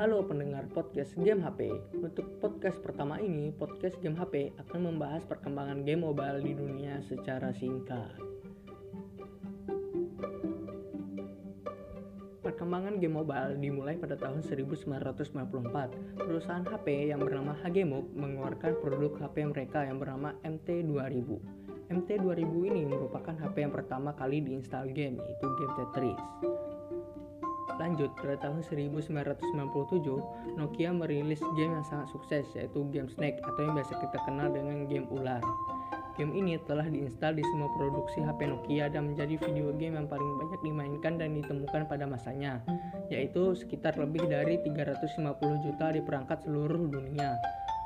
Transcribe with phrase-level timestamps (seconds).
[0.00, 1.76] Halo pendengar podcast Game HP.
[2.00, 7.52] Untuk podcast pertama ini, podcast Game HP akan membahas perkembangan game mobile di dunia secara
[7.52, 8.16] singkat.
[12.40, 16.16] Perkembangan game mobile dimulai pada tahun 1994.
[16.16, 21.28] Perusahaan HP yang bernama Hagemuk mengeluarkan produk HP mereka yang bernama MT2000.
[21.92, 26.20] MT2000 ini merupakan HP yang pertama kali diinstal game, yaitu game Tetris.
[27.78, 33.76] Lanjut, pada tahun 1997, Nokia merilis game yang sangat sukses yaitu game Snake atau yang
[33.78, 35.44] biasa kita kenal dengan game ular.
[36.18, 40.36] Game ini telah diinstal di semua produksi HP Nokia dan menjadi video game yang paling
[40.36, 42.60] banyak dimainkan dan ditemukan pada masanya,
[43.08, 47.40] yaitu sekitar lebih dari 350 juta di perangkat seluruh dunia.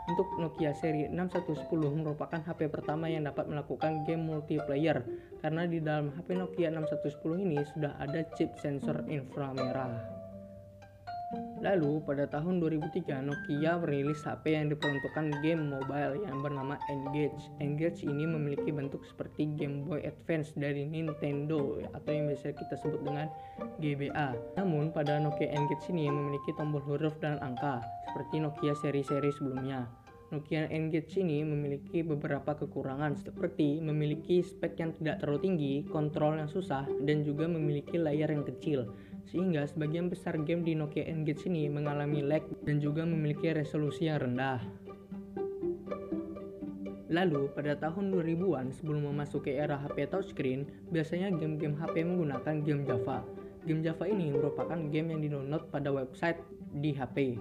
[0.05, 1.65] Untuk Nokia seri 6110
[1.97, 5.01] merupakan HP pertama yang dapat melakukan game multiplayer
[5.41, 10.24] karena di dalam HP Nokia 6110 ini sudah ada chip sensor inframerah.
[11.65, 17.49] Lalu pada tahun 2003 Nokia merilis HP yang diperuntukkan game mobile yang bernama Engage.
[17.57, 23.01] Engage ini memiliki bentuk seperti Game Boy Advance dari Nintendo atau yang biasa kita sebut
[23.01, 23.33] dengan
[23.81, 24.61] GBA.
[24.61, 27.81] Namun pada Nokia Engage ini memiliki tombol huruf dan angka
[28.13, 29.89] seperti Nokia seri-seri sebelumnya.
[30.37, 36.51] Nokia Engage ini memiliki beberapa kekurangan seperti memiliki spek yang tidak terlalu tinggi, kontrol yang
[36.51, 38.93] susah, dan juga memiliki layar yang kecil.
[39.29, 44.21] Sehingga sebagian besar game di Nokia Engage ini mengalami lag dan juga memiliki resolusi yang
[44.21, 44.61] rendah.
[47.15, 53.23] Lalu, pada tahun 2000-an sebelum memasuki era HP touchscreen, biasanya game-game HP menggunakan game Java.
[53.63, 56.43] Game Java ini merupakan game yang di-download pada website
[56.75, 57.39] di HP.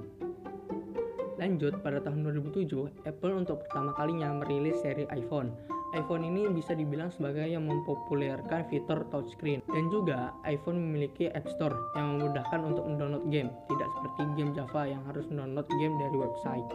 [1.41, 5.72] Lanjut, pada tahun 2007, Apple untuk pertama kalinya merilis seri iPhone.
[5.93, 11.77] iPhone ini bisa dibilang sebagai yang mempopulerkan fitur touchscreen dan juga iPhone memiliki App Store
[11.93, 16.67] yang memudahkan untuk mendownload game, tidak seperti game Java yang harus mendownload game dari website.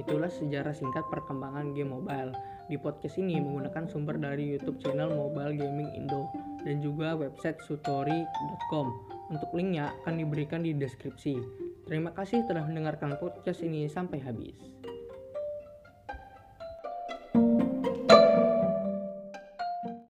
[0.00, 2.32] Itulah sejarah singkat perkembangan game mobile.
[2.72, 6.32] Di podcast ini menggunakan sumber dari YouTube channel Mobile Gaming Indo
[6.64, 8.86] dan juga website sutori.com.
[9.28, 11.36] Untuk linknya akan diberikan di deskripsi.
[11.84, 14.81] Terima kasih telah mendengarkan podcast ini sampai habis.